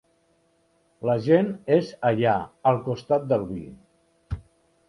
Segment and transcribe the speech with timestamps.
[1.09, 2.33] La gent és allà,
[2.73, 3.63] al costat del vi.